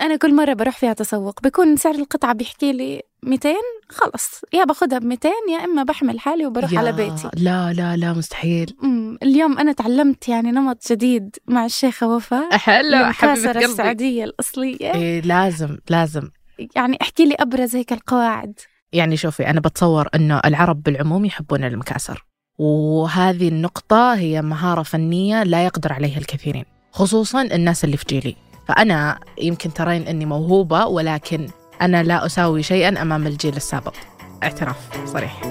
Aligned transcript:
أنا 0.00 0.16
كل 0.16 0.34
مرة 0.34 0.52
بروح 0.52 0.76
فيها 0.76 0.92
تسوق 0.92 1.42
بيكون 1.42 1.76
سعر 1.76 1.94
القطعة 1.94 2.32
بيحكي 2.32 2.72
لي 2.72 3.02
200 3.22 3.54
خلص. 3.88 4.40
يا 4.52 4.64
باخدها 4.64 4.98
ب 4.98 5.04
200 5.04 5.28
يا 5.50 5.64
إما 5.64 5.82
بحمل 5.82 6.20
حالي 6.20 6.46
وبروح 6.46 6.74
على 6.74 6.92
بيتي. 6.92 7.30
لا 7.36 7.72
لا 7.72 7.96
لا 7.96 8.12
مستحيل. 8.12 8.76
أمم، 8.84 9.18
اليوم 9.22 9.58
أنا 9.58 9.72
تعلمت 9.72 10.28
يعني 10.28 10.50
نمط 10.50 10.92
جديد 10.92 11.36
مع 11.46 11.64
الشيخة 11.64 12.08
وفاء. 12.08 12.70
المكاسرة 12.80 13.52
قلبي. 13.52 13.64
السعودية 13.64 14.24
الأصلية. 14.24 14.94
إيه 14.94 15.20
لازم 15.20 15.78
لازم. 15.90 16.30
يعني 16.76 16.98
احكي 17.02 17.24
لي 17.24 17.34
أبرز 17.40 17.76
هيك 17.76 17.92
القواعد. 17.92 18.60
يعني 18.92 19.16
شوفي 19.16 19.50
أنا 19.50 19.60
بتصور 19.60 20.08
أنه 20.14 20.40
العرب 20.44 20.82
بالعموم 20.82 21.24
يحبون 21.24 21.64
المكاسر. 21.64 22.24
وهذه 22.58 23.48
النقطة 23.48 24.14
هي 24.14 24.42
مهارة 24.42 24.82
فنية 24.82 25.42
لا 25.42 25.64
يقدر 25.64 25.92
عليها 25.92 26.18
الكثيرين 26.18 26.64
خصوصا 26.90 27.42
الناس 27.42 27.84
اللي 27.84 27.96
في 27.96 28.04
جيلي. 28.08 28.36
فأنا 28.68 29.18
يمكن 29.38 29.72
ترين 29.72 30.02
أني 30.02 30.26
موهوبة 30.26 30.86
ولكن 30.86 31.48
أنا 31.82 32.02
لا 32.02 32.26
أساوي 32.26 32.62
شيئا 32.62 33.02
أمام 33.02 33.26
الجيل 33.26 33.56
السابق. 33.56 33.94
اعتراف 34.42 35.06
صريح. 35.06 35.42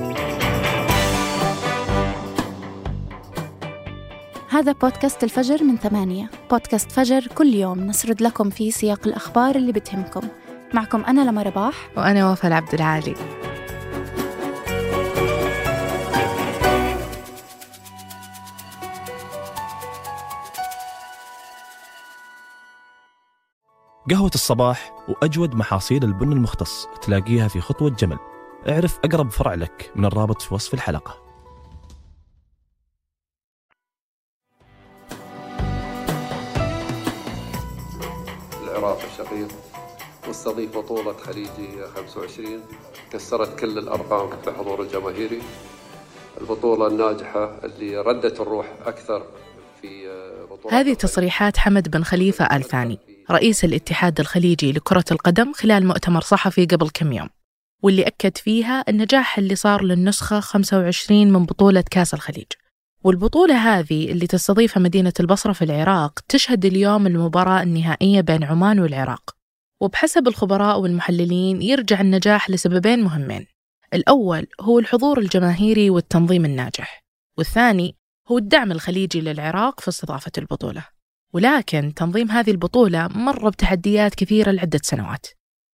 هذا 4.50 4.72
بودكاست 4.72 5.23
الفجر 5.23 5.63
من 5.63 5.77
ثمانية. 5.77 6.30
بودكاست 6.52 6.91
فجر 6.91 7.27
كل 7.27 7.53
يوم 7.53 7.80
نسرد 7.80 8.22
لكم 8.22 8.50
فيه 8.50 8.72
سياق 8.72 9.08
الأخبار 9.08 9.55
اللي 9.55 9.72
بتهمكم. 9.72 10.22
معكم 10.73 11.03
أنا 11.03 11.22
لما 11.22 11.44
رباح 11.44 11.73
وأنا 11.98 12.31
وفاء 12.31 12.52
عبد 12.52 12.73
العالي. 12.73 13.16
قهوة 24.12 24.32
الصباح 24.36 24.94
وأجود 25.08 25.56
محاصيل 25.56 26.04
البن 26.04 26.32
المختص 26.32 26.88
تلاقيها 27.02 27.48
في 27.48 27.62
خطوة 27.62 27.90
جمل. 27.90 28.18
اعرف 28.70 29.00
أقرب 29.06 29.31
فرع 29.31 29.53
لك 29.53 29.92
من 29.95 30.06
الرابط 30.06 30.42
في 30.42 30.53
وصف 30.53 30.73
الحلقة. 30.73 31.18
العراق 38.64 39.00
الشقيق 39.12 39.48
واستضيف 40.28 40.78
بطولة 40.78 41.14
خليجي 41.14 41.88
25 41.96 42.62
كسرت 43.12 43.59
كل 43.59 43.78
الأرقام 43.78 44.30
في 44.42 44.50
الحضور 44.50 44.81
الجماهيري. 44.81 45.42
البطولة 46.42 46.88
الناجحة 46.88 47.59
اللي 47.64 47.98
ردت 47.98 48.40
الروح 48.40 48.66
أكثر 48.86 49.23
هذه 50.72 50.94
تصريحات 50.94 51.58
حمد 51.58 51.92
بن 51.92 52.04
خليفة 52.04 52.46
آل 52.46 52.64
ثاني 52.64 53.00
رئيس 53.32 53.66
الاتحاد 53.66 54.20
الخليجي 54.20 54.72
لكرة 54.72 55.06
القدم 55.12 55.54
خلال 55.54 55.88
مؤتمر 55.88 56.22
صحفي 56.22 56.66
قبل 56.66 56.90
كم 56.90 57.12
يوم 57.12 57.30
واللي 57.84 58.08
أكد 58.08 58.38
فيها 58.38 58.84
النجاح 58.90 59.38
اللي 59.38 59.56
صار 59.56 59.84
للنسخة 59.84 60.40
25 60.40 61.34
من 61.34 61.46
بطولة 61.46 61.84
كأس 61.92 62.14
الخليج. 62.14 62.46
والبطولة 63.04 63.56
هذه 63.56 64.12
اللي 64.12 64.28
تستضيفها 64.28 64.82
مدينة 64.82 65.14
البصرة 65.20 65.54
في 65.54 65.62
العراق 65.62 66.20
تشهد 66.30 66.66
اليوم 66.66 67.08
المباراة 67.08 67.64
النهائية 67.64 68.22
بين 68.22 68.44
عمان 68.44 68.80
والعراق. 68.80 69.36
وبحسب 69.82 70.28
الخبراء 70.28 70.80
والمحللين 70.80 71.62
يرجع 71.62 72.02
النجاح 72.02 72.50
لسببين 72.50 73.04
مهمين. 73.04 73.48
الأول 73.94 74.48
هو 74.62 74.80
الحضور 74.80 75.20
الجماهيري 75.20 75.90
والتنظيم 75.90 76.46
الناجح 76.46 77.04
والثاني 77.38 77.96
هو 78.32 78.38
الدعم 78.38 78.72
الخليجي 78.72 79.22
للعراق 79.22 79.80
في 79.80 79.88
استضافة 79.88 80.32
البطولة. 80.38 80.84
ولكن 81.34 81.94
تنظيم 81.96 82.32
هذه 82.32 82.52
البطولة 82.52 83.08
مر 83.08 83.50
بتحديات 83.50 84.16
كثيرة 84.16 84.52
لعدة 84.52 84.80
سنوات. 84.84 85.28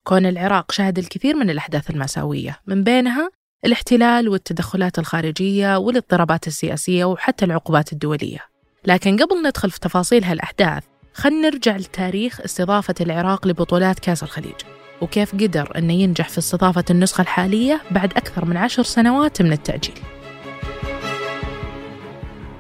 كون 0.04 0.26
العراق 0.26 0.72
شهد 0.72 0.98
الكثير 0.98 1.36
من 1.36 1.50
الأحداث 1.50 1.90
المأساوية 1.90 2.60
من 2.68 2.84
بينها 2.84 3.30
الاحتلال 3.66 4.30
والتدخلات 4.30 5.00
الخارجية 5.00 5.78
والاضطرابات 5.78 6.48
السياسية 6.48 7.06
وحتى 7.06 7.46
العقوبات 7.46 7.94
الدولية. 7.94 8.40
لكن 8.86 9.18
قبل 9.18 9.48
ندخل 9.48 9.72
في 9.72 9.80
تفاصيل 9.80 10.24
هالأحداث 10.24 10.84
خلنا 11.14 11.50
نرجع 11.50 11.78
لتاريخ 11.78 12.42
استضافة 12.42 12.96
العراق 13.02 13.48
لبطولات 13.48 14.00
كأس 14.00 14.24
الخليج. 14.24 14.56
وكيف 15.02 15.34
قدر 15.36 15.78
أنه 15.78 15.94
ينجح 15.94 16.30
في 16.30 16.38
استضافة 16.38 16.86
النسخة 16.90 17.22
الحالية 17.22 17.82
بعد 17.92 18.14
أكثر 18.14 18.46
من 18.46 18.58
عشر 18.58 18.84
سنوات 18.84 19.42
من 19.42 19.52
التأجيل. 19.52 20.17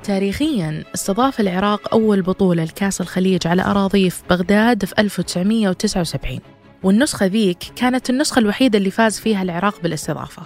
تاريخيا 0.07 0.83
استضاف 0.95 1.39
العراق 1.39 1.93
أول 1.93 2.21
بطولة 2.21 2.63
لكأس 2.63 3.01
الخليج 3.01 3.47
على 3.47 3.61
أراضيه 3.61 4.09
في 4.09 4.23
بغداد 4.29 4.85
في 4.85 4.93
1979 4.99 6.39
والنسخة 6.83 7.25
ذيك 7.25 7.57
كانت 7.75 8.09
النسخة 8.09 8.39
الوحيدة 8.39 8.77
اللي 8.77 8.91
فاز 8.91 9.19
فيها 9.19 9.41
العراق 9.41 9.81
بالاستضافة 9.81 10.41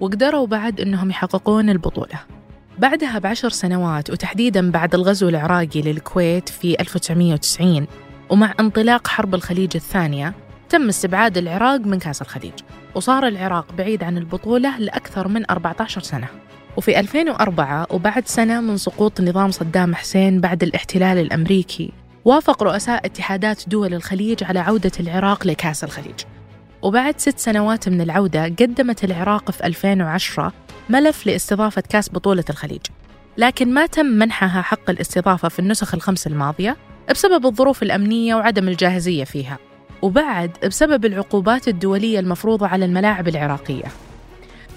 وقدروا 0.00 0.46
بعد 0.46 0.80
أنهم 0.80 1.10
يحققون 1.10 1.70
البطولة. 1.70 2.20
بعدها 2.78 3.18
بعشر 3.18 3.48
سنوات 3.48 4.10
وتحديدا 4.10 4.70
بعد 4.70 4.94
الغزو 4.94 5.28
العراقي 5.28 5.82
للكويت 5.82 6.48
في 6.48 6.80
1990 6.80 7.86
ومع 8.30 8.54
انطلاق 8.60 9.08
حرب 9.08 9.34
الخليج 9.34 9.70
الثانية 9.74 10.34
تم 10.68 10.88
استبعاد 10.88 11.38
العراق 11.38 11.80
من 11.80 11.98
كأس 11.98 12.22
الخليج 12.22 12.54
وصار 12.94 13.26
العراق 13.26 13.72
بعيد 13.72 14.04
عن 14.04 14.18
البطولة 14.18 14.78
لأكثر 14.78 15.28
من 15.28 15.50
14 15.50 16.00
سنة. 16.00 16.28
وفي 16.76 17.00
2004 17.00 17.86
وبعد 17.90 18.28
سنة 18.28 18.60
من 18.60 18.76
سقوط 18.76 19.20
نظام 19.20 19.50
صدام 19.50 19.94
حسين 19.94 20.40
بعد 20.40 20.62
الاحتلال 20.62 21.18
الأمريكي 21.18 21.92
وافق 22.24 22.62
رؤساء 22.62 23.06
اتحادات 23.06 23.68
دول 23.68 23.94
الخليج 23.94 24.44
على 24.44 24.58
عودة 24.58 24.92
العراق 25.00 25.46
لكأس 25.46 25.84
الخليج. 25.84 26.20
وبعد 26.82 27.20
ست 27.20 27.38
سنوات 27.38 27.88
من 27.88 28.00
العودة 28.00 28.44
قدمت 28.44 29.04
العراق 29.04 29.50
في 29.50 29.66
2010 29.66 30.52
ملف 30.88 31.26
لاستضافة 31.26 31.82
كأس 31.88 32.10
بطولة 32.12 32.44
الخليج. 32.50 32.80
لكن 33.38 33.74
ما 33.74 33.86
تم 33.86 34.06
منحها 34.06 34.62
حق 34.62 34.90
الاستضافة 34.90 35.48
في 35.48 35.58
النسخ 35.58 35.94
الخمس 35.94 36.26
الماضية 36.26 36.76
بسبب 37.10 37.46
الظروف 37.46 37.82
الأمنية 37.82 38.34
وعدم 38.34 38.68
الجاهزية 38.68 39.24
فيها 39.24 39.58
وبعد 40.02 40.50
بسبب 40.66 41.04
العقوبات 41.04 41.68
الدولية 41.68 42.20
المفروضة 42.20 42.66
على 42.66 42.84
الملاعب 42.84 43.28
العراقية. 43.28 43.84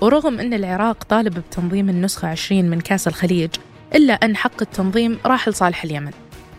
ورغم 0.01 0.39
أن 0.39 0.53
العراق 0.53 1.03
طالب 1.03 1.33
بتنظيم 1.39 1.89
النسخة 1.89 2.27
20 2.27 2.69
من 2.69 2.81
كأس 2.81 3.07
الخليج 3.07 3.49
إلا 3.95 4.13
أن 4.13 4.35
حق 4.35 4.61
التنظيم 4.61 5.19
راح 5.25 5.49
لصالح 5.49 5.83
اليمن. 5.83 6.11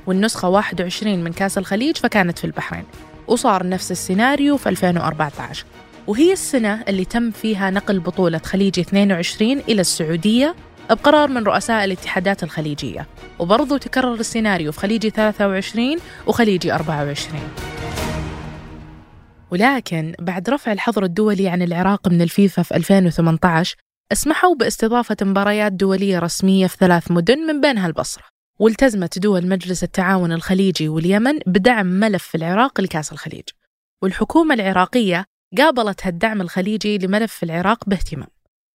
والنسخة 0.06 0.48
21 0.48 1.24
من 1.24 1.32
كأس 1.32 1.58
الخليج 1.58 1.96
فكانت 1.96 2.38
في 2.38 2.44
البحرين. 2.44 2.84
وصار 3.28 3.68
نفس 3.68 3.90
السيناريو 3.92 4.56
في 4.56 4.68
2014 4.68 5.64
وهي 6.06 6.32
السنة 6.32 6.82
اللي 6.88 7.04
تم 7.04 7.30
فيها 7.30 7.70
نقل 7.70 8.00
بطولة 8.00 8.38
خليجي 8.38 8.80
22 8.80 9.52
إلى 9.52 9.80
السعودية 9.80 10.54
بقرار 10.90 11.28
من 11.28 11.44
رؤساء 11.44 11.84
الاتحادات 11.84 12.42
الخليجية. 12.42 13.06
وبرضو 13.38 13.76
تكرر 13.76 14.14
السيناريو 14.14 14.72
في 14.72 14.80
خليجي 14.80 15.10
23 15.10 15.96
وخليجي 16.26 16.74
24 16.74 17.40
ولكن 19.50 20.14
بعد 20.18 20.50
رفع 20.50 20.72
الحظر 20.72 21.04
الدولي 21.04 21.48
عن 21.48 21.62
العراق 21.62 22.08
من 22.08 22.22
الفيفا 22.22 22.62
في 22.62 22.76
2018 22.76 23.76
اسمحوا 24.12 24.54
باستضافة 24.54 25.16
مباريات 25.22 25.72
دولية 25.72 26.18
رسمية 26.18 26.66
في 26.66 26.76
ثلاث 26.76 27.10
مدن 27.10 27.38
من 27.38 27.60
بينها 27.60 27.86
البصرة. 27.86 28.24
والتزمت 28.60 29.18
دول 29.18 29.48
مجلس 29.48 29.84
التعاون 29.84 30.32
الخليجي 30.32 30.88
واليمن 30.88 31.38
بدعم 31.46 31.86
ملف 31.86 32.34
العراق 32.34 32.80
لكأس 32.80 33.12
الخليج. 33.12 33.44
والحكومة 34.02 34.54
العراقية 34.54 35.24
قابلت 35.58 36.06
هالدعم 36.06 36.40
الخليجي 36.40 36.98
لملف 36.98 37.42
العراق 37.42 37.88
باهتمام 37.88 38.28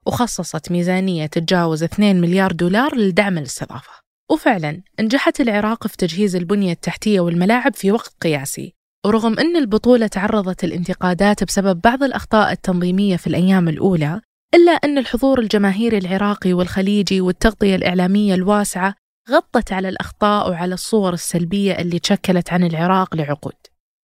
وخصصت 0.05 0.71
ميزانية 0.71 1.25
تتجاوز 1.25 1.83
2 1.83 2.21
مليار 2.21 2.51
دولار 2.51 2.95
لدعم 2.95 3.37
الاستضافة. 3.37 3.91
وفعلا 4.31 4.81
نجحت 4.99 5.41
العراق 5.41 5.87
في 5.87 5.97
تجهيز 5.97 6.35
البنية 6.35 6.71
التحتية 6.71 7.19
والملاعب 7.19 7.75
في 7.75 7.91
وقت 7.91 8.15
قياسي 8.21 8.73
ورغم 9.05 9.39
أن 9.39 9.55
البطولة 9.55 10.07
تعرضت 10.07 10.63
الانتقادات 10.63 11.43
بسبب 11.43 11.81
بعض 11.81 12.03
الأخطاء 12.03 12.51
التنظيمية 12.51 13.15
في 13.15 13.27
الأيام 13.27 13.69
الأولى 13.69 14.21
إلا 14.55 14.71
أن 14.71 14.97
الحضور 14.97 15.39
الجماهيري 15.39 15.97
العراقي 15.97 16.53
والخليجي 16.53 17.21
والتغطية 17.21 17.75
الإعلامية 17.75 18.33
الواسعة 18.33 18.95
غطت 19.29 19.73
على 19.73 19.89
الأخطاء 19.89 20.49
وعلى 20.49 20.73
الصور 20.73 21.13
السلبية 21.13 21.73
اللي 21.73 21.99
تشكلت 21.99 22.53
عن 22.53 22.63
العراق 22.63 23.15
لعقود. 23.15 23.53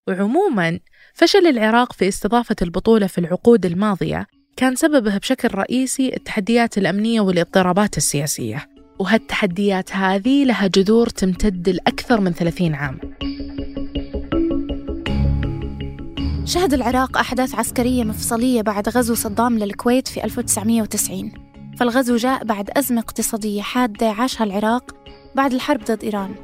وعموما 0.08 0.80
فشل 1.14 1.48
العراق 1.48 1.94
في 1.94 2.08
استضافة 2.08 2.56
البطولة 2.62 3.08
في 3.08 3.18
العقود 3.18 3.66
الماضية 3.66 4.28
كان 4.58 4.76
سببه 4.76 5.18
بشكل 5.18 5.48
رئيسي 5.56 6.16
التحديات 6.16 6.78
الأمنية 6.78 7.22
والاضطرابات 7.22 7.98
السياسية. 7.98 8.70
وهالتحديات 9.00 9.96
هذه 9.96 10.46
لها 10.46 10.68
جذور 10.68 11.08
تمتد 11.10 11.70
لأكثر 11.70 12.22
من 12.22 12.32
30 12.32 12.76
عام. 12.76 13.00
شهد 16.50 16.74
العراق 16.74 17.18
أحداث 17.18 17.56
عسكرية 17.56 18.04
مفصلية 18.04 18.62
بعد 18.62 18.90
غزو 18.90 19.16
صدام 19.16 19.60
للكويت 19.60 20.08
في 20.08 20.24
1990 20.24 21.32
فالغزو 21.78 22.16
جاء 22.16 22.44
بعد 22.44 22.70
أزمة 22.78 23.02
اقتصادية 23.02 23.62
حادة 23.62 24.10
عاشها 24.10 24.44
العراق 24.44 24.96
بعد 25.36 25.54
الحرب 25.54 25.84
ضد 25.84 26.04
إيران. 26.04 26.36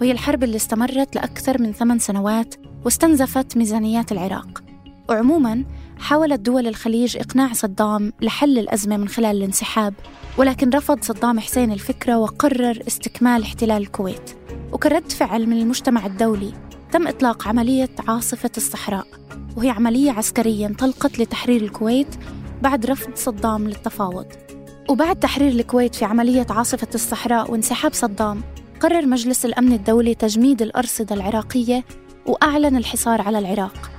وهي 0.00 0.12
الحرب 0.12 0.44
اللي 0.44 0.56
استمرت 0.56 1.16
لأكثر 1.16 1.62
من 1.62 1.72
ثمان 1.72 1.98
سنوات 1.98 2.54
واستنزفت 2.84 3.56
ميزانيات 3.56 4.12
العراق. 4.12 4.62
وعموما 5.08 5.64
حاولت 5.98 6.40
دول 6.40 6.66
الخليج 6.66 7.16
إقناع 7.16 7.52
صدام 7.52 8.12
لحل 8.20 8.58
الأزمة 8.58 8.96
من 8.96 9.08
خلال 9.08 9.36
الانسحاب 9.36 9.94
ولكن 10.38 10.70
رفض 10.70 11.04
صدام 11.04 11.40
حسين 11.40 11.72
الفكرة 11.72 12.18
وقرر 12.18 12.82
استكمال 12.86 13.42
احتلال 13.42 13.82
الكويت. 13.82 14.30
وكرد 14.72 15.12
فعل 15.12 15.46
من 15.46 15.58
المجتمع 15.58 16.06
الدولي 16.06 16.71
تم 16.92 17.08
إطلاق 17.08 17.48
عملية 17.48 17.90
عاصفة 18.08 18.50
الصحراء 18.56 19.06
وهي 19.56 19.70
عملية 19.70 20.10
عسكرية 20.10 20.66
انطلقت 20.66 21.18
لتحرير 21.18 21.62
الكويت 21.62 22.06
بعد 22.62 22.86
رفض 22.86 23.10
صدام 23.14 23.68
للتفاوض. 23.68 24.26
وبعد 24.88 25.20
تحرير 25.20 25.48
الكويت 25.48 25.94
في 25.94 26.04
عملية 26.04 26.46
عاصفة 26.50 26.88
الصحراء 26.94 27.50
وانسحاب 27.50 27.92
صدام 27.94 28.42
قرر 28.80 29.06
مجلس 29.06 29.44
الأمن 29.44 29.72
الدولي 29.72 30.14
تجميد 30.14 30.62
الأرصدة 30.62 31.14
العراقية 31.14 31.84
وأعلن 32.26 32.76
الحصار 32.76 33.20
على 33.20 33.38
العراق. 33.38 33.90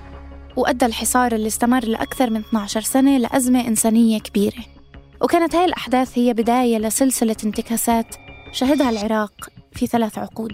وأدى 0.58 0.86
الحصار 0.86 1.36
اللي 1.36 1.48
استمر 1.48 1.86
لأكثر 1.86 2.30
من 2.30 2.40
12 2.40 2.82
سنة 2.82 3.18
لأزمة 3.18 3.68
إنسانية 3.68 4.20
كبيرة. 4.20 4.64
وكانت 5.22 5.56
هاي 5.56 5.66
الأحداث 5.66 6.18
هي 6.18 6.34
بداية 6.34 6.78
لسلسلة 6.78 7.36
انتكاسات 7.44 8.16
شهدها 8.52 8.90
العراق 8.90 9.50
في 9.72 9.88
ثلاث 9.88 10.18
عقود. 10.18 10.54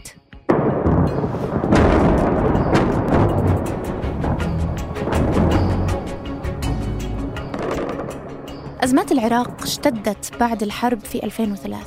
أزمات 8.84 9.12
العراق 9.12 9.62
اشتدت 9.64 10.38
بعد 10.40 10.64
الحرب 10.64 11.00
في 11.00 11.24
2003 11.24 11.86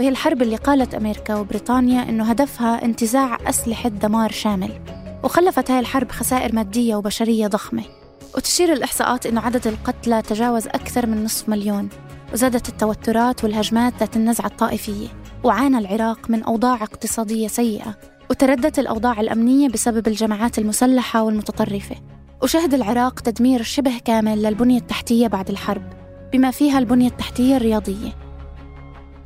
وهي 0.00 0.08
الحرب 0.08 0.42
اللي 0.42 0.56
قالت 0.56 0.94
أمريكا 0.94 1.34
وبريطانيا 1.34 2.08
أنه 2.08 2.24
هدفها 2.24 2.84
انتزاع 2.84 3.38
أسلحة 3.48 3.88
دمار 3.88 4.30
شامل 4.30 4.80
وخلفت 5.24 5.70
هاي 5.70 5.80
الحرب 5.80 6.10
خسائر 6.10 6.54
مادية 6.54 6.96
وبشرية 6.96 7.46
ضخمة. 7.46 7.82
وتشير 8.36 8.72
الإحصاءات 8.72 9.26
أنه 9.26 9.40
عدد 9.40 9.66
القتلى 9.66 10.22
تجاوز 10.22 10.66
أكثر 10.66 11.06
من 11.06 11.24
نصف 11.24 11.48
مليون 11.48 11.88
وزادت 12.32 12.68
التوترات 12.68 13.44
والهجمات 13.44 13.92
ذات 14.00 14.16
النزعة 14.16 14.46
الطائفية. 14.46 15.08
وعانى 15.44 15.78
العراق 15.78 16.30
من 16.30 16.42
أوضاع 16.42 16.74
اقتصادية 16.74 17.48
سيئة 17.48 17.98
وتردت 18.30 18.78
الأوضاع 18.78 19.20
الأمنية 19.20 19.68
بسبب 19.68 20.08
الجماعات 20.08 20.58
المسلحة 20.58 21.22
والمتطرفة. 21.22 21.96
وشهد 22.42 22.74
العراق 22.74 23.20
تدمير 23.20 23.62
شبه 23.62 23.98
كامل 24.04 24.42
للبنية 24.42 24.78
التحتية 24.78 25.26
بعد 25.26 25.50
الحرب. 25.50 25.99
بما 26.32 26.50
فيها 26.50 26.78
البنية 26.78 27.08
التحتية 27.08 27.56
الرياضية. 27.56 28.16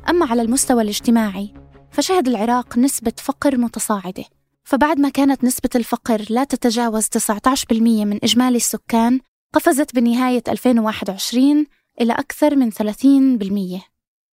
أما 0.09 0.25
على 0.25 0.41
المستوى 0.41 0.81
الاجتماعي 0.83 1.53
فشهد 1.91 2.27
العراق 2.27 2.77
نسبة 2.77 3.13
فقر 3.17 3.57
متصاعدة. 3.57 4.25
فبعد 4.63 4.99
ما 4.99 5.09
كانت 5.09 5.43
نسبة 5.43 5.69
الفقر 5.75 6.25
لا 6.29 6.43
تتجاوز 6.43 7.05
19% 7.05 8.05
من 8.05 8.19
إجمالي 8.23 8.57
السكان 8.57 9.19
قفزت 9.53 9.95
بنهاية 9.95 10.43
2021 10.47 11.65
إلى 12.01 12.13
أكثر 12.13 12.55
من 12.55 12.71
30% 12.71 13.81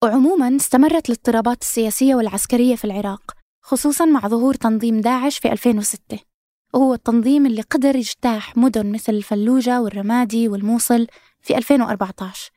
وعموما 0.02 0.56
استمرت 0.56 1.08
الاضطرابات 1.08 1.62
السياسية 1.62 2.14
والعسكرية 2.14 2.76
في 2.76 2.84
العراق 2.84 3.32
خصوصا 3.62 4.04
مع 4.04 4.20
ظهور 4.20 4.54
تنظيم 4.54 5.00
داعش 5.00 5.38
في 5.38 5.52
2006 5.52 6.18
وهو 6.74 6.94
التنظيم 6.94 7.46
اللي 7.46 7.62
قدر 7.62 7.96
يجتاح 7.96 8.56
مدن 8.56 8.92
مثل 8.92 9.14
الفلوجة 9.14 9.82
والرمادي 9.82 10.48
والموصل 10.48 11.06
في 11.40 11.58
2014 11.58 12.50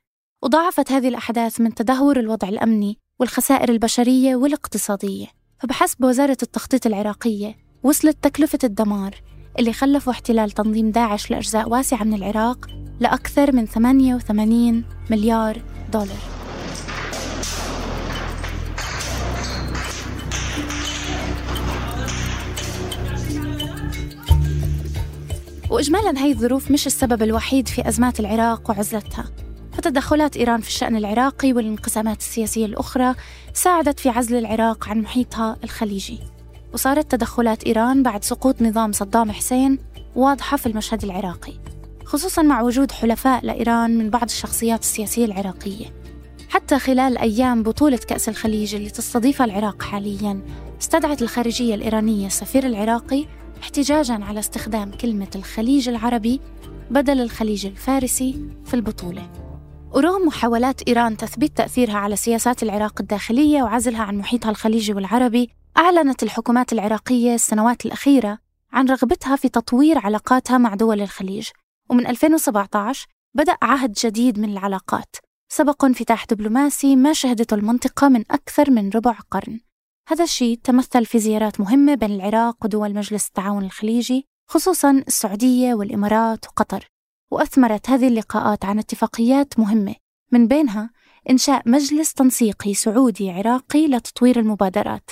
وضاعفت 0.46 0.92
هذه 0.92 1.08
الأحداث 1.08 1.62
من 1.62 1.74
تدهور 1.74 2.20
الوضع 2.20 2.48
الأمني 2.50 2.98
والخسائر 3.20 3.70
البشرية 3.70 4.36
والاقتصادية. 4.36 5.28
فبحسب 5.60 6.04
وزارة 6.04 6.38
التخطيط 6.44 6.86
العراقية 6.86 7.56
وصلت 7.84 8.18
تكلفة 8.22 8.60
الدمار 8.64 9.22
اللي 9.60 9.74
خلفوا 9.74 10.14
احتلال 10.14 10.52
تنظيم 10.52 10.92
داعش 10.92 11.32
لأجزاء 11.32 11.70
واسعة 11.70 12.04
من 12.04 12.14
العراق 12.14 12.68
لأكثر 13.00 13.56
من 13.56 13.66
88 13.66 14.84
مليار 15.12 15.62
دولار. 15.94 16.10
وإجمالا 25.70 26.24
هاي 26.24 26.32
الظروف 26.32 26.72
مش 26.72 26.88
السبب 26.88 27.24
الوحيد 27.24 27.68
في 27.68 27.88
أزمات 27.88 28.20
العراق 28.20 28.70
وعزلتها. 28.70 29.45
فتدخلات 29.86 30.38
إيران 30.38 30.62
في 30.62 30.68
الشأن 30.68 30.96
العراقي 30.96 31.54
والانقسامات 31.54 32.20
السياسية 32.20 32.66
الأخرى 32.66 33.16
ساعدت 33.54 34.00
في 34.00 34.10
عزل 34.10 34.36
العراق 34.36 34.90
عن 34.90 35.02
محيطها 35.02 35.58
الخليجي. 35.64 36.20
وصارت 36.74 37.12
تدخلات 37.12 37.64
إيران 37.64 38.04
بعد 38.04 38.24
سقوط 38.24 38.62
نظام 38.62 38.92
صدام 38.92 39.32
حسين 39.32 39.80
واضحة 40.16 40.58
في 40.58 40.66
المشهد 40.66 41.04
العراقي 41.04 41.54
خصوصا 42.06 42.42
مع 42.42 42.62
وجود 42.62 42.92
حلفاء 42.92 43.46
لإيران 43.46 43.98
من 43.98 44.10
بعض 44.10 44.24
الشخصيات 44.24 44.80
السياسية 44.80 45.26
العراقية. 45.26 45.86
حتى 46.50 46.80
خلال 46.80 47.18
أيام 47.18 47.64
بطولة 47.64 47.98
كأس 47.98 48.30
الخليج 48.30 48.76
اللي 48.76 48.90
تستضيفها 48.90 49.46
العراق 49.46 49.84
حاليا 49.84 50.42
استدعت 50.82 51.22
الخارجية 51.22 51.76
الإيرانية 51.76 52.28
السفير 52.28 52.66
العراقي 52.66 53.26
احتجاجا 53.62 54.24
على 54.24 54.40
استخدام 54.40 54.92
كلمة 54.92 55.32
الخليج 55.36 55.90
العربي 55.90 56.42
بدل 56.92 57.22
الخليج 57.22 57.66
الفارسي 57.66 58.42
في 58.66 58.74
البطولة. 58.74 59.45
ورغم 59.96 60.28
محاولات 60.28 60.82
إيران 60.88 61.18
تثبيت 61.18 61.58
تأثيرها 61.58 61.98
على 61.98 62.16
سياسات 62.16 62.64
العراق 62.64 63.02
الداخلية 63.02 63.64
وعزلها 63.64 64.04
عن 64.04 64.18
محيطها 64.18 64.50
الخليجي 64.50 64.94
والعربي 64.94 65.50
أعلنت 65.78 66.24
الحكومات 66.24 66.74
العراقية 66.74 67.34
السنوات 67.34 67.86
الأخيرة 67.86 68.38
عن 68.74 68.88
رغبتها 68.88 69.36
في 69.36 69.50
تطوير 69.50 69.98
علاقاتها 69.98 70.58
مع 70.58 70.74
دول 70.76 71.02
الخليج. 71.02 71.50
ومن 71.90 72.08
2017 72.08 73.08
بدأ 73.34 73.58
عهد 73.62 73.92
جديد 73.92 74.40
من 74.40 74.50
العلاقات 74.50 75.16
سبق 75.50 75.86
انفتاح 75.86 76.26
دبلوماسي 76.26 76.96
ما 76.96 77.14
شهدته 77.14 77.56
المنطقة 77.56 78.10
من 78.10 78.24
أكثر 78.32 78.72
من 78.72 78.90
ربع 78.90 79.18
قرن. 79.32 79.60
هذا 80.10 80.24
الشيء 80.24 80.60
تمثل 80.64 81.06
في 81.06 81.20
زيارات 81.20 81.60
مهمة 81.60 81.96
بين 81.96 82.12
العراق 82.12 82.66
ودول 82.66 82.94
مجلس 82.94 83.28
التعاون 83.28 83.64
الخليجي 83.66 84.26
خصوصا 84.50 84.92
السعودية 85.08 85.74
والإمارات 85.74 86.46
وقطر. 86.48 86.95
وأثمرت 87.32 87.90
هذه 87.90 88.08
اللقاءات 88.08 88.66
عن 88.66 88.80
اتفاقيات 88.80 89.60
مهمة 89.60 89.96
من 90.32 90.48
بينها 90.48 90.90
إنشاء 91.30 91.70
مجلس 91.70 92.14
تنسيقي 92.14 92.74
سعودي 92.74 93.32
عراقي 93.32 93.88
لتطوير 93.88 94.40
المبادرات 94.40 95.12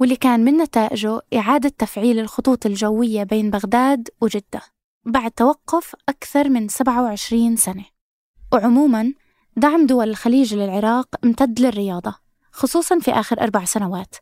واللي 0.00 0.16
كان 0.16 0.44
من 0.44 0.56
نتائجه 0.56 1.20
إعادة 1.34 1.68
تفعيل 1.68 2.18
الخطوط 2.18 2.66
الجوية 2.66 3.22
بين 3.22 3.50
بغداد 3.50 4.08
وجدة 4.20 4.60
بعد 5.04 5.30
توقف 5.30 5.96
أكثر 6.08 6.48
من 6.48 6.68
27 6.68 7.56
سنة. 7.56 7.84
وعموما 8.52 9.12
دعم 9.56 9.86
دول 9.86 10.08
الخليج 10.08 10.54
للعراق 10.54 11.08
امتد 11.24 11.60
للرياضة 11.60 12.14
خصوصا 12.52 12.98
في 12.98 13.10
آخر 13.10 13.40
أربع 13.40 13.64
سنوات. 13.64 14.14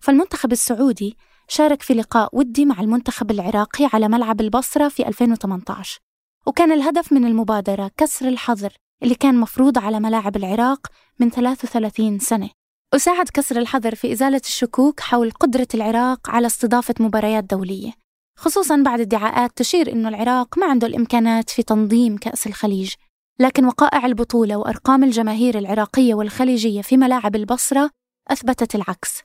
فالمنتخب 0.00 0.52
السعودي 0.52 1.16
شارك 1.48 1.82
في 1.82 1.94
لقاء 1.94 2.36
ودي 2.38 2.64
مع 2.64 2.80
المنتخب 2.80 3.30
العراقي 3.30 3.88
على 3.92 4.08
ملعب 4.08 4.40
البصرة 4.40 4.88
في 4.88 5.08
2018 5.08 6.00
وكان 6.46 6.72
الهدف 6.72 7.12
من 7.12 7.24
المبادرة 7.24 7.90
كسر 7.96 8.28
الحظر 8.28 8.72
اللي 9.02 9.14
كان 9.14 9.34
مفروض 9.34 9.78
على 9.78 10.00
ملاعب 10.00 10.36
العراق 10.36 10.86
من 11.18 11.30
33 11.30 12.18
سنة. 12.18 12.50
وساعد 12.94 13.28
كسر 13.28 13.58
الحظر 13.58 13.94
في 13.94 14.12
إزالة 14.12 14.40
الشكوك 14.44 15.00
حول 15.00 15.30
قدرة 15.30 15.68
العراق 15.74 16.30
على 16.30 16.46
استضافة 16.46 16.94
مباريات 17.00 17.44
دولية 17.44 17.92
خصوصا 18.38 18.76
بعد 18.76 19.00
ادعاءات 19.00 19.50
تشير 19.56 19.92
أن 19.92 20.06
العراق 20.06 20.58
ما 20.58 20.66
عنده 20.66 20.86
الإمكانات 20.86 21.50
في 21.50 21.62
تنظيم 21.62 22.16
كأس 22.16 22.46
الخليج. 22.46 22.94
لكن 23.40 23.64
وقائع 23.64 24.06
البطولة 24.06 24.56
وأرقام 24.56 25.04
الجماهير 25.04 25.58
العراقية 25.58 26.14
والخليجية 26.14 26.82
في 26.82 26.96
ملاعب 26.96 27.36
البصرة 27.36 27.90
أثبتت 28.30 28.74
العكس 28.74 29.22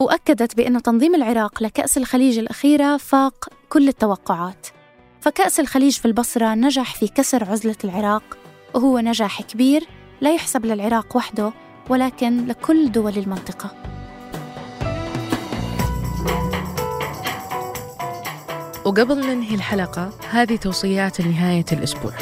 وأكدت 0.00 0.56
بأن 0.56 0.82
تنظيم 0.82 1.14
العراق 1.14 1.62
لكأس 1.62 1.98
الخليج 1.98 2.38
الأخيرة 2.38 2.96
فاق 2.96 3.48
كل 3.68 3.88
التوقعات. 3.88 4.66
فكأس 5.26 5.60
الخليج 5.60 5.92
في 5.92 6.04
البصرة 6.04 6.54
نجح 6.54 6.94
في 6.94 7.08
كسر 7.08 7.50
عزلة 7.50 7.76
العراق. 7.84 8.38
وهو 8.74 8.98
نجاح 8.98 9.42
كبير 9.42 9.84
لا 10.20 10.34
يحسب 10.34 10.66
للعراق 10.66 11.16
وحده 11.16 11.52
ولكن 11.88 12.46
لكل 12.46 12.92
دول 12.92 13.18
المنطقة. 13.18 13.70
وقبل 18.84 19.26
ننهي 19.26 19.54
الحلقة 19.54 20.10
هذه 20.30 20.56
توصيات 20.56 21.20
لنهاية 21.20 21.64
الأسبوع. 21.72 22.12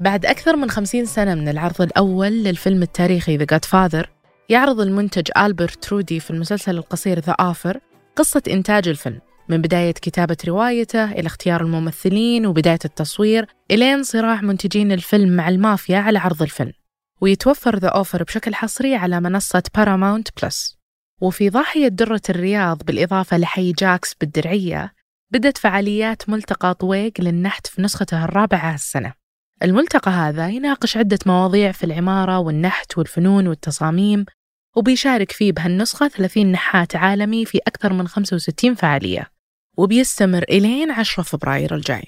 بعد 0.00 0.26
أكثر 0.26 0.56
من 0.56 0.70
خمسين 0.70 1.04
سنة 1.04 1.34
من 1.34 1.48
العرض 1.48 1.82
الأول 1.82 2.32
للفيلم 2.32 2.82
التاريخي 2.82 3.38
The 3.38 3.46
Godfather 3.54 4.06
يعرض 4.48 4.80
المنتج 4.80 5.30
ألبرت 5.38 5.84
رودي 5.84 6.20
في 6.20 6.30
المسلسل 6.30 6.76
القصير 6.76 7.18
The 7.18 7.32
Offer 7.38 7.80
قصة 8.16 8.42
إنتاج 8.48 8.88
الفيلم 8.88 9.20
من 9.48 9.62
بداية 9.62 9.92
كتابة 9.92 10.36
روايته 10.46 11.12
إلى 11.12 11.26
اختيار 11.26 11.60
الممثلين 11.60 12.46
وبداية 12.46 12.78
التصوير 12.84 13.46
إلين 13.70 14.02
صراع 14.02 14.40
منتجين 14.40 14.92
الفيلم 14.92 15.36
مع 15.36 15.48
المافيا 15.48 15.98
على 15.98 16.18
عرض 16.18 16.42
الفيلم 16.42 16.72
ويتوفر 17.20 17.78
The 17.78 17.88
Offer 17.88 18.22
بشكل 18.22 18.54
حصري 18.54 18.94
على 18.94 19.20
منصة 19.20 19.62
Paramount 19.74 20.28
Plus 20.42 20.76
وفي 21.20 21.50
ضاحية 21.50 21.88
درة 21.88 22.22
الرياض 22.30 22.82
بالإضافة 22.82 23.38
لحي 23.38 23.72
جاكس 23.72 24.14
بالدرعية 24.14 24.92
بدت 25.30 25.58
فعاليات 25.58 26.28
ملتقى 26.28 26.74
طويق 26.74 27.12
للنحت 27.18 27.66
في 27.66 27.82
نسخته 27.82 28.24
الرابعة 28.24 28.72
هالسنة 28.74 29.12
الملتقى 29.62 30.10
هذا 30.10 30.48
يناقش 30.48 30.96
عدة 30.96 31.18
مواضيع 31.26 31.72
في 31.72 31.84
العمارة 31.84 32.38
والنحت 32.38 32.98
والفنون 32.98 33.46
والتصاميم 33.46 34.24
وبيشارك 34.76 35.32
فيه 35.32 35.52
بهالنسخة 35.52 36.08
30 36.08 36.46
نحات 36.52 36.96
عالمي 36.96 37.44
في 37.44 37.58
أكثر 37.66 37.92
من 37.92 38.08
65 38.08 38.74
فعالية 38.74 39.26
وبيستمر 39.76 40.42
إلين 40.42 40.90
10 40.90 41.22
فبراير 41.22 41.74
الجاي. 41.74 42.04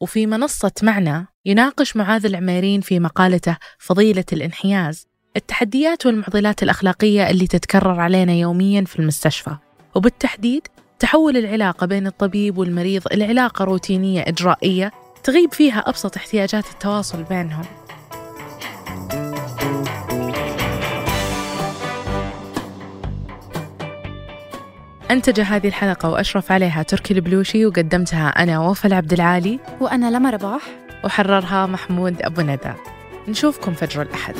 وفي 0.00 0.26
منصة 0.26 0.72
معنا 0.82 1.26
يناقش 1.44 1.96
معاذ 1.96 2.26
العميرين 2.26 2.80
في 2.80 3.00
مقالته 3.00 3.56
فضيلة 3.78 4.24
الانحياز 4.32 5.06
التحديات 5.36 6.06
والمعضلات 6.06 6.62
الأخلاقية 6.62 7.30
اللي 7.30 7.46
تتكرر 7.46 8.00
علينا 8.00 8.32
يوميا 8.32 8.84
في 8.84 8.98
المستشفى. 8.98 9.56
وبالتحديد 9.94 10.66
تحول 10.98 11.36
العلاقة 11.36 11.86
بين 11.86 12.06
الطبيب 12.06 12.58
والمريض 12.58 13.02
إلى 13.12 13.24
علاقة 13.24 13.64
روتينية 13.64 14.22
إجرائية 14.22 14.92
تغيب 15.24 15.54
فيها 15.54 15.78
أبسط 15.78 16.16
احتياجات 16.16 16.66
التواصل 16.72 17.22
بينهم. 17.22 17.64
أنتج 25.10 25.40
هذه 25.40 25.68
الحلقة 25.68 26.10
وأشرف 26.10 26.52
عليها 26.52 26.82
تركي 26.82 27.14
البلوشي 27.14 27.66
وقدمتها 27.66 28.28
أنا 28.28 28.60
وفاء 28.60 28.94
عبد 28.94 29.12
العالي 29.12 29.58
وأنا 29.80 30.10
لما 30.10 30.30
رباح 30.30 30.62
وحررها 31.04 31.66
محمود 31.66 32.22
أبو 32.22 32.40
ندى. 32.40 32.72
نشوفكم 33.28 33.72
فجر 33.72 34.02
الأحد. 34.02 34.34